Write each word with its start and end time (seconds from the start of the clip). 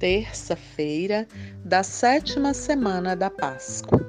terça-feira 0.00 1.28
da 1.62 1.82
sétima 1.82 2.54
semana 2.54 3.14
da 3.14 3.28
Páscoa. 3.28 4.00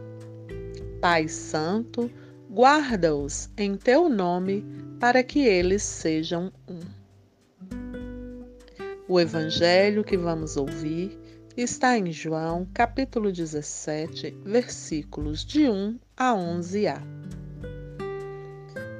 Pai 1.01 1.27
Santo, 1.27 2.09
guarda-os 2.49 3.49
em 3.57 3.75
teu 3.75 4.07
nome 4.07 4.65
para 5.01 5.21
que 5.21 5.39
eles 5.39 5.83
sejam 5.83 6.49
um. 6.65 6.79
O 9.05 9.19
evangelho 9.19 10.01
que 10.01 10.17
vamos 10.17 10.55
ouvir 10.55 11.19
está 11.57 11.97
em 11.97 12.09
João, 12.09 12.65
capítulo 12.73 13.29
17, 13.29 14.33
versículos 14.45 15.43
de 15.43 15.69
1 15.69 15.99
a 16.15 16.33
11a. 16.33 17.01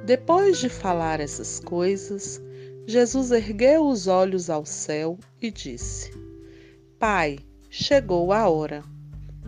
Depois 0.04 0.58
de 0.58 0.68
falar 0.68 1.20
essas 1.20 1.58
coisas, 1.58 2.42
Jesus 2.86 3.30
ergueu 3.30 3.86
os 3.86 4.08
olhos 4.08 4.50
ao 4.50 4.66
céu 4.66 5.18
e 5.40 5.50
disse: 5.50 6.21
Pai, 7.02 7.40
chegou 7.68 8.32
a 8.32 8.48
hora. 8.48 8.84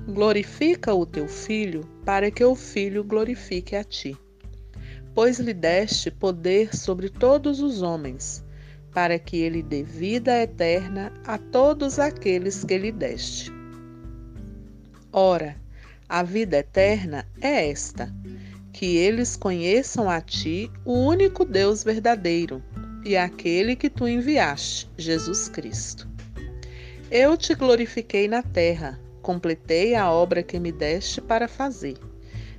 Glorifica 0.08 0.92
o 0.92 1.06
teu 1.06 1.28
filho, 1.28 1.88
para 2.04 2.28
que 2.28 2.42
o 2.42 2.56
filho 2.56 3.04
glorifique 3.04 3.76
a 3.76 3.84
ti. 3.84 4.16
Pois 5.14 5.38
lhe 5.38 5.54
deste 5.54 6.10
poder 6.10 6.74
sobre 6.74 7.09
todos 7.09 7.60
os 7.60 7.80
homens, 7.80 8.45
para 8.92 9.20
que 9.20 9.36
ele 9.36 9.62
dê 9.62 9.84
vida 9.84 10.36
eterna 10.36 11.12
a 11.24 11.38
todos 11.38 12.00
aqueles 12.00 12.64
que 12.64 12.76
lhe 12.76 12.90
deste. 12.90 13.52
Ora, 15.12 15.54
a 16.09 16.24
vida 16.24 16.56
eterna 16.56 17.24
é 17.40 17.70
esta: 17.70 18.12
que 18.73 18.96
eles 18.96 19.36
conheçam 19.36 20.10
a 20.10 20.20
ti, 20.20 20.68
o 20.84 20.92
único 20.92 21.45
Deus 21.45 21.84
verdadeiro, 21.84 22.60
e 23.04 23.16
aquele 23.16 23.76
que 23.76 23.88
tu 23.88 24.09
enviaste, 24.09 24.90
Jesus 24.98 25.48
Cristo. 25.48 26.13
Eu 27.10 27.37
te 27.37 27.55
glorifiquei 27.55 28.27
na 28.27 28.43
terra, 28.43 28.99
completei 29.21 29.95
a 29.95 30.10
obra 30.10 30.43
que 30.43 30.59
me 30.59 30.73
deste 30.73 31.21
para 31.21 31.47
fazer. 31.47 31.97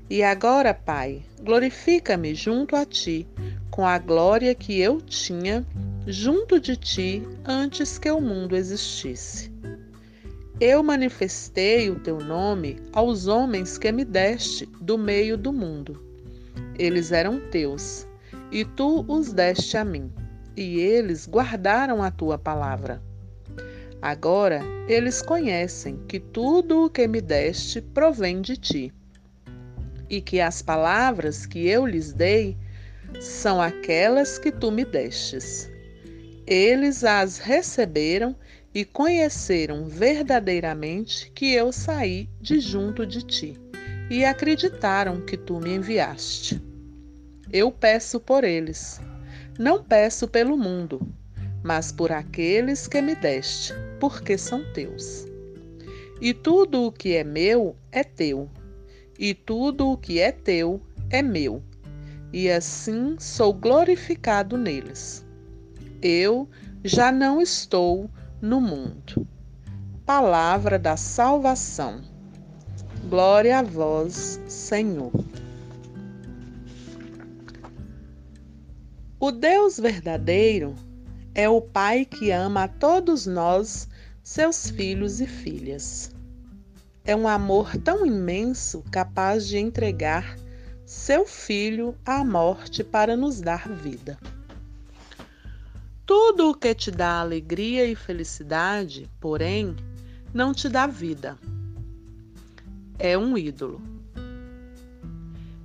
E 0.08 0.22
agora, 0.22 0.72
Pai, 0.72 1.24
glorifica-me 1.42 2.36
junto 2.36 2.76
a 2.76 2.86
ti, 2.86 3.28
com 3.72 3.86
a 3.86 3.98
glória 3.98 4.54
que 4.54 4.80
eu 4.80 5.02
tinha 5.02 5.66
junto 6.06 6.60
de 6.60 6.78
ti 6.78 7.23
antes 7.44 7.98
que 7.98 8.10
o 8.10 8.22
mundo 8.22 8.56
existisse. 8.56 9.52
Eu 10.60 10.84
manifestei 10.84 11.90
o 11.90 12.00
teu 12.00 12.20
nome 12.20 12.80
aos 12.94 13.28
homens 13.28 13.80
que 13.80 13.92
me 13.92 14.06
deste 14.06 14.68
do 14.80 14.98
meio 14.98 15.38
do 15.38 15.52
mundo. 15.52 16.00
Eles 16.78 17.12
eram 17.12 17.40
teus, 17.50 18.08
e 18.52 18.64
tu 18.64 19.04
os 19.08 19.34
deste 19.34 19.76
a 19.76 19.84
mim, 19.84 20.14
e 20.56 20.80
eles 20.80 21.28
guardaram 21.28 22.02
a 22.02 22.12
tua 22.12 22.38
palavra. 22.38 23.02
Agora 24.06 24.61
eles 24.88 25.20
conhecem 25.20 25.98
que 26.08 26.20
tudo 26.20 26.86
o 26.86 26.89
que 26.92 27.08
me 27.08 27.20
deste 27.20 27.81
provém 27.81 28.39
de 28.39 28.56
ti, 28.56 28.94
e 30.08 30.22
que 30.22 30.39
as 30.39 30.61
palavras 30.61 31.48
que 31.48 31.67
eu 31.67 31.88
lhes 31.88 32.14
dei 32.14 32.56
são 33.20 33.59
aquelas 33.59 34.38
que 34.38 34.52
tu 34.52 34.72
me 34.72 34.86
destes. 34.86 35.72
Eles 36.45 37.03
as 37.03 37.39
receberam 37.39 38.36
e 38.76 38.86
conheceram 38.86 39.88
verdadeiramente 39.88 41.31
que 41.31 41.52
eu 41.52 41.72
saí 41.72 42.30
de 42.39 42.59
junto 42.59 43.08
de 43.08 43.23
ti, 43.23 43.59
e 44.08 44.23
acreditaram 44.23 45.20
que 45.20 45.36
tu 45.36 45.59
me 45.59 45.73
enviaste. 45.73 46.61
Eu 47.52 47.72
peço 47.72 48.20
por 48.20 48.44
eles. 48.44 49.02
Não 49.58 49.83
peço 49.83 50.28
pelo 50.28 50.56
mundo, 50.56 51.02
mas 51.66 51.91
por 51.91 52.11
aqueles 52.11 52.88
que 52.88 53.02
me 53.02 53.16
deste, 53.16 53.73
porque 53.99 54.38
são 54.38 54.64
teus. 54.71 55.26
E 56.21 56.31
tudo 56.31 56.83
o 56.83 56.92
que 56.92 57.15
é 57.15 57.23
meu 57.23 57.76
é 57.92 58.03
teu, 58.03 58.48
e 59.17 59.33
tudo 59.33 59.89
o 59.89 59.98
que 59.98 60.20
é 60.20 60.31
teu 60.31 60.80
é 61.09 61.23
meu, 61.23 61.64
e 62.31 62.52
assim 62.52 63.15
sou 63.17 63.52
glorificado 63.52 64.58
neles. 64.58 65.25
Eu 66.04 66.48
já 66.83 67.11
não 67.11 67.42
estou 67.42 68.11
no 68.39 68.61
mundo. 68.61 69.27
Palavra 70.05 70.77
da 70.77 70.95
salvação. 70.95 71.99
Glória 73.09 73.58
a 73.58 73.64
vós, 73.64 74.39
Senhor. 74.48 75.11
O 79.20 79.31
Deus 79.31 79.80
verdadeiro 79.80 80.75
é 81.36 81.50
o 81.50 81.60
Pai 81.60 82.06
que 82.06 82.32
ama 82.32 82.64
a 82.64 82.68
todos 82.70 83.28
nós, 83.28 83.90
seus 84.23 84.70
filhos 84.70 85.20
e 85.20 85.28
filhas. 85.28 86.16
É 87.04 87.14
um 87.14 87.28
amor 87.28 87.76
tão 87.78 88.06
imenso 88.06 88.82
capaz 88.90 89.46
de 89.46 89.58
entregar 89.58 90.38
seu 90.86 91.26
filho 91.26 91.94
à 92.06 92.23
morte 92.23 92.86
para 92.86 93.18
nos 93.18 93.42
dar 93.42 93.68
vida. 93.68 94.18
Tudo 96.06 96.52
o 96.52 96.56
que 96.56 96.73
te 96.73 96.90
dá 96.90 97.20
alegria 97.20 97.86
e 97.86 97.96
felicidade, 97.96 99.10
porém, 99.20 99.76
não 100.34 100.54
te 100.54 100.70
dá 100.70 100.88
vida. 100.88 101.38
É 102.98 103.17
um 103.17 103.38
ídolo. 103.38 103.82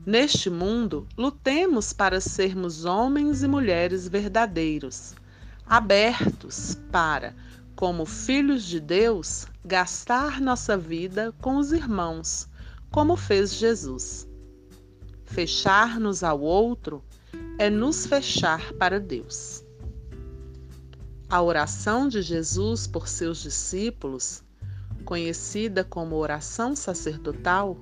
Neste 0.05 0.51
mundo, 0.51 1.07
lutemos 1.17 1.93
para 1.93 2.21
sermos 2.21 2.85
homens 2.85 3.45
e 3.45 3.49
mulheres 3.49 4.09
verdadeiros, 4.09 5.15
abertos 5.71 6.77
para, 6.91 7.33
como 7.77 8.05
filhos 8.05 8.65
de 8.65 8.81
Deus, 8.81 9.47
gastar 9.65 10.41
nossa 10.41 10.77
vida 10.77 11.33
com 11.41 11.59
os 11.59 11.71
irmãos, 11.71 12.49
como 12.91 13.17
fez 13.17 13.55
Jesus. 13.55 14.29
Fechar-nos 15.25 16.25
ao 16.25 16.41
outro 16.41 17.05
é 17.57 17.71
nos 17.71 18.05
fechar 18.05 18.73
para 18.73 18.99
Deus. 18.99 19.65
A 21.29 21.41
oração 21.41 22.09
de 22.09 22.21
Jesus 22.21 22.89
por 22.89 23.07
seus 23.07 23.41
discípulos, 23.41 24.43
conhecida 25.05 25.85
como 25.85 26.17
oração 26.17 26.75
sacerdotal, 26.75 27.77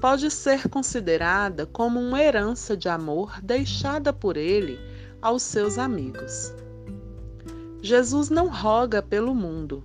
pode 0.00 0.30
ser 0.30 0.68
considerada 0.68 1.66
como 1.66 1.98
uma 1.98 2.22
herança 2.22 2.76
de 2.76 2.88
amor 2.88 3.40
deixada 3.42 4.12
por 4.12 4.36
ele 4.36 4.78
aos 5.20 5.42
seus 5.42 5.78
amigos. 5.78 6.52
Jesus 7.80 8.28
não 8.28 8.48
roga 8.48 9.00
pelo 9.00 9.34
mundo, 9.34 9.84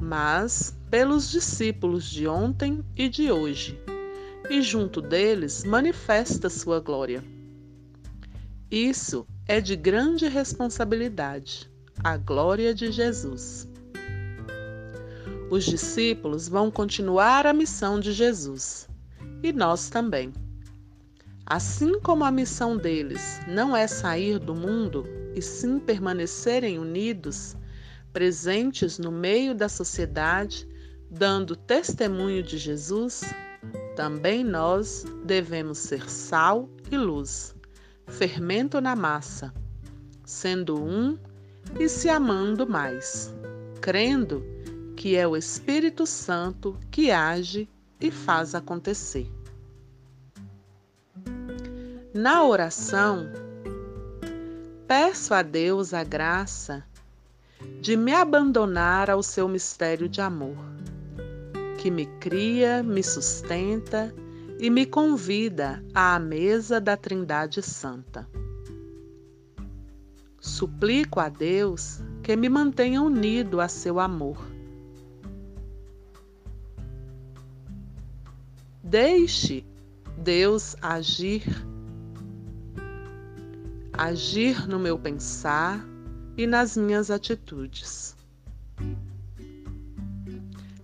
mas 0.00 0.76
pelos 0.90 1.30
discípulos 1.30 2.08
de 2.08 2.26
ontem 2.26 2.82
e 2.96 3.08
de 3.08 3.30
hoje, 3.30 3.78
e 4.48 4.62
junto 4.62 5.02
deles 5.02 5.62
manifesta 5.64 6.48
sua 6.48 6.80
glória. 6.80 7.22
Isso 8.70 9.26
é 9.46 9.60
de 9.60 9.76
grande 9.76 10.26
responsabilidade, 10.26 11.70
a 12.02 12.16
glória 12.16 12.74
de 12.74 12.90
Jesus. 12.90 13.68
Os 15.50 15.64
discípulos 15.64 16.48
vão 16.48 16.70
continuar 16.70 17.46
a 17.46 17.52
missão 17.52 18.00
de 18.00 18.12
Jesus 18.12 18.88
e 19.42 19.52
nós 19.52 19.88
também. 19.88 20.32
Assim 21.44 22.00
como 22.00 22.24
a 22.24 22.30
missão 22.32 22.76
deles 22.76 23.40
não 23.46 23.76
é 23.76 23.86
sair 23.86 24.40
do 24.40 24.54
mundo 24.54 25.04
e 25.36 25.42
sim 25.42 25.78
permanecerem 25.78 26.78
unidos, 26.78 27.54
presentes 28.10 28.98
no 28.98 29.12
meio 29.12 29.54
da 29.54 29.68
sociedade, 29.68 30.66
dando 31.10 31.54
testemunho 31.54 32.42
de 32.42 32.56
Jesus, 32.56 33.22
também 33.94 34.42
nós 34.42 35.04
devemos 35.26 35.76
ser 35.76 36.08
sal 36.08 36.70
e 36.90 36.96
luz, 36.96 37.54
fermento 38.06 38.80
na 38.80 38.96
massa, 38.96 39.52
sendo 40.24 40.82
um 40.82 41.18
e 41.78 41.86
se 41.86 42.08
amando 42.08 42.66
mais, 42.66 43.34
crendo 43.82 44.42
que 44.96 45.16
é 45.16 45.28
o 45.28 45.36
Espírito 45.36 46.06
Santo 46.06 46.78
que 46.90 47.10
age 47.10 47.68
e 48.00 48.10
faz 48.10 48.54
acontecer. 48.54 49.30
Na 52.14 52.42
oração, 52.42 53.30
peço 54.86 55.34
a 55.34 55.42
Deus 55.42 55.92
a 55.92 56.04
graça 56.04 56.84
de 57.80 57.96
me 57.96 58.12
abandonar 58.12 59.10
ao 59.10 59.22
seu 59.22 59.48
mistério 59.48 60.08
de 60.08 60.20
amor, 60.20 60.56
que 61.78 61.90
me 61.90 62.06
cria, 62.20 62.82
me 62.82 63.02
sustenta 63.02 64.14
e 64.58 64.70
me 64.70 64.86
convida 64.86 65.82
à 65.94 66.18
mesa 66.18 66.80
da 66.80 66.96
Trindade 66.96 67.62
Santa. 67.62 68.28
Suplico 70.40 71.20
a 71.20 71.28
Deus 71.28 72.00
que 72.22 72.36
me 72.36 72.48
mantenha 72.48 73.02
unido 73.02 73.60
a 73.60 73.68
seu 73.68 73.98
amor 73.98 74.56
Deixe 78.88 79.66
Deus 80.16 80.76
agir, 80.80 81.42
agir 83.96 84.68
no 84.68 84.78
meu 84.78 84.98
pensar 84.98 85.82
e 86.36 86.46
nas 86.46 86.76
minhas 86.76 87.10
atitudes. 87.10 88.14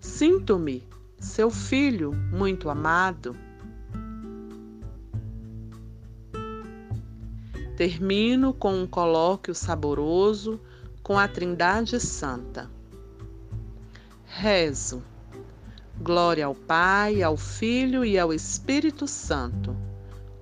Sinto-me, 0.00 0.82
seu 1.18 1.50
filho 1.50 2.12
muito 2.12 2.70
amado. 2.70 3.36
Termino 7.76 8.54
com 8.54 8.74
um 8.74 8.86
colóquio 8.86 9.54
saboroso 9.54 10.60
com 11.02 11.18
a 11.18 11.28
Trindade 11.28 12.00
Santa. 12.00 12.70
Rezo. 14.24 15.02
Glória 16.00 16.46
ao 16.46 16.54
Pai, 16.54 17.22
ao 17.22 17.36
Filho 17.36 18.04
e 18.04 18.18
ao 18.18 18.32
Espírito 18.32 19.06
Santo, 19.06 19.76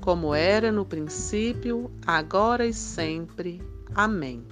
como 0.00 0.34
era 0.34 0.72
no 0.72 0.84
princípio, 0.84 1.90
agora 2.06 2.66
e 2.66 2.72
sempre. 2.72 3.60
Amém. 3.94 4.44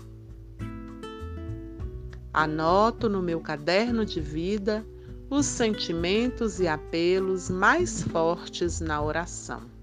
Anoto 2.32 3.08
no 3.08 3.22
meu 3.22 3.40
caderno 3.40 4.04
de 4.04 4.20
vida 4.20 4.84
os 5.30 5.46
sentimentos 5.46 6.60
e 6.60 6.68
apelos 6.68 7.50
mais 7.50 8.02
fortes 8.02 8.80
na 8.80 9.02
oração. 9.02 9.77